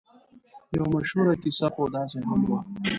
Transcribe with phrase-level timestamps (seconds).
[0.75, 2.59] یوه مشهوره کیسه خو داسې هم وه.